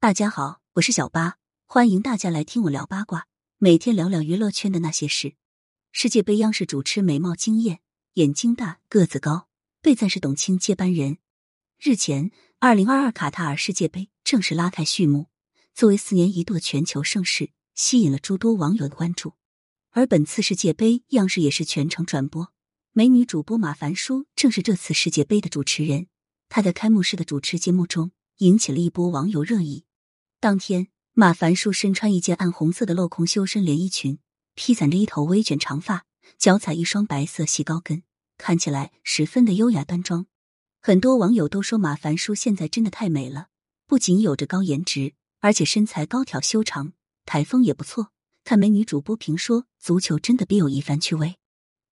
[0.00, 5.34] 大家好，我是小八，欢迎大家来听我聊八卦，每天聊聊娱乐圈的那些事。
[5.90, 7.80] 世界杯央视主持美貌惊艳，
[8.12, 9.48] 眼睛大，个子高，
[9.82, 11.18] 被赞是董卿接班人。
[11.80, 12.30] 日前，
[12.60, 15.26] 二零二二卡塔尔世界杯正式拉开序幕，
[15.74, 19.34] 作为四年一度的全球盛事，吸引了诸多网友的关注。
[19.90, 22.52] 而本次世界杯，央视也是全程转播，
[22.92, 26.06] 美女主播马凡舒正是这次世界杯的主持人。
[26.48, 29.86] 她在开幕式的主持节目中，引起了一波网友热议。
[30.40, 34.20] 当天，马凡舒身穿一件暗红色的镂空修身连衣裙，
[34.54, 36.04] 披散着一头微卷长发，
[36.38, 38.04] 脚踩一双白色细高跟，
[38.36, 40.26] 看起来十分的优雅端庄。
[40.80, 43.48] 很多网友都说马凡舒现在真的太美了，
[43.88, 46.92] 不仅有着高颜值，而且身材高挑修长，
[47.26, 48.12] 台风也不错。
[48.44, 51.34] 看美女主播评说，足球真的别有一番趣味。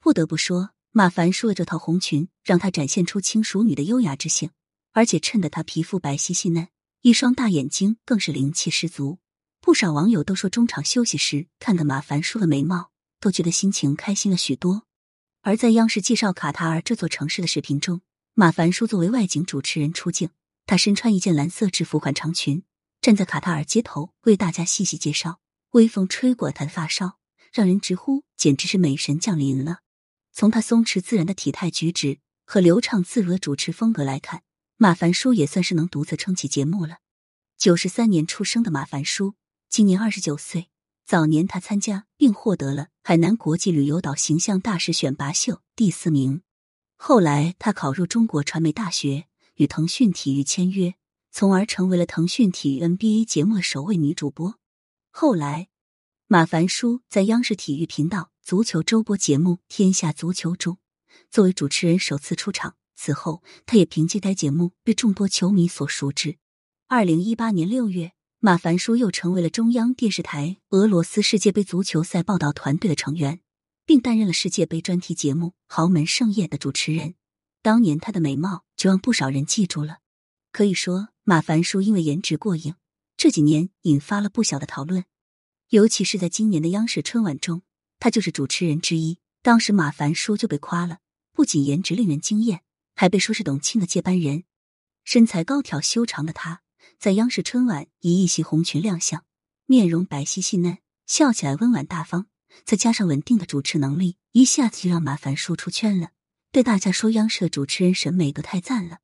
[0.00, 4.50] 不得不说，马凡舒的这套红裙让她展现出轻熟女的优雅之性，
[4.92, 6.68] 而且衬得她皮肤白皙细嫩。
[7.04, 9.18] 一双大眼睛更是灵气十足，
[9.60, 14.84] 不少网友都说中场休息时看的马凡舒的美貌，都觉得心情开心了许多。
[15.42, 18.00] 而在央视介绍卡塔尔这座城市的视频中，
[18.32, 20.30] 马凡舒作为外景主持人出镜，
[20.64, 22.62] 他身穿一件蓝色制服款长裙，
[23.02, 25.40] 站在卡塔尔街头为大家细细介绍。
[25.72, 27.18] 微风吹过他的发梢，
[27.52, 29.80] 让人直呼简直是美神降临了。
[30.32, 34.40] 从他松弛自然的体态举止和流畅自如的主持风格来看。
[34.76, 36.98] 马凡舒也算是能独自撑起节目了。
[37.56, 39.34] 九十三年出生的马凡舒，
[39.68, 40.68] 今年二十九岁。
[41.06, 46.40] 早年他参加并获得了海南国际旅游岛形象大使选拔秀第四名。
[46.96, 50.94] 后来他考入中国传媒大学，与腾讯体育签约，
[51.30, 54.58] 从而成为了腾讯体育 NBA 节目首位女主播。
[55.10, 55.68] 后来，
[56.26, 60.78] 马凡舒在央视体育频道足球周播节目《天下足球》中，
[61.30, 62.76] 作为主持人首次出场。
[62.96, 66.38] 此后，他也凭借该节目被众多球迷所熟知。
[66.86, 73.40] 二零一八年六月，马凡舒又成为了中央电视台俄罗斯世界杯足球赛报道团队的成员，
[73.84, 77.14] 并担任了世界杯专题节目《豪门盛宴》的主持人。
[77.62, 79.98] 当年他的美貌就让不少人记住了。
[80.52, 82.74] 可以说，马凡舒因为颜值过硬，
[83.16, 85.04] 这几年引发了不小的讨论。
[85.70, 87.62] 尤其是在今年的央视春晚中，
[87.98, 89.18] 他就是主持人之一。
[89.42, 90.98] 当时马凡舒就被夸了，
[91.32, 92.60] 不仅颜值令人惊艳。
[92.94, 94.44] 还被说是董卿的接班人，
[95.04, 96.60] 身材高挑修长的她，
[96.98, 99.24] 在央视春晚以一袭红裙亮相，
[99.66, 102.26] 面容白皙细嫩，笑起来温婉大方，
[102.64, 106.10] 再加上稳定的主持能力，一下子就让马凡舒出圈了。
[106.52, 108.98] 对大家说，央视的主持人审美都太赞了。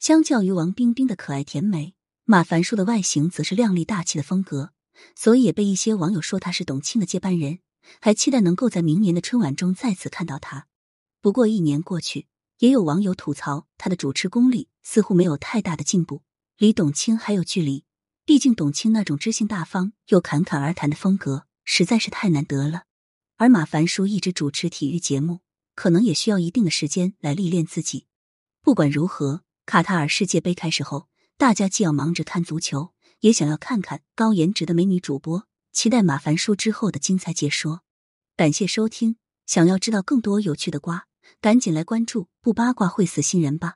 [0.00, 1.94] 相较于王冰冰的可爱甜美，
[2.24, 4.72] 马凡舒的外形则是靓丽大气的风格，
[5.14, 7.60] 所以也被一些网友说她是董卿的接班人，
[8.00, 10.66] 还期待能够在明年的春晚中再次看到她。
[11.20, 12.26] 不过一年过去。
[12.58, 16.22] 也有网友吐槽，他的主持功力似乎没有太大的进步，
[16.56, 17.84] 离董卿还有距离。
[18.24, 22.82] 毕竟董卿那种知性大方又侃侃而谈的风格实在是太难得了。
[23.36, 25.40] 而马凡舒一直主持体育节目，
[25.74, 28.06] 可能也需要一定的时间来历练自己。
[28.60, 37.82] 不管如何，卡塔尔世界杯开始后，大家既要忙着看足球，也想要看看高颜值的美女主播，期待马凡舒之后的精彩解说。
[38.36, 41.07] 感谢收听，想要知道更多有趣的瓜。
[41.40, 43.74] 赶紧来关注，不八卦会死新人吧。